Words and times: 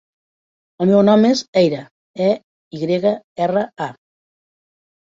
El 0.85 0.89
meu 0.91 1.03
nom 1.09 1.27
és 1.29 1.43
Eyra: 1.63 1.83
e, 2.31 2.33
i 2.79 2.83
grega, 2.87 3.13
erra, 3.49 3.65
a. 3.89 3.93